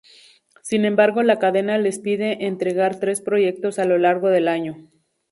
[0.63, 4.89] Sin embargo la cadena les pide entregar tres proyectos a lo largo del año.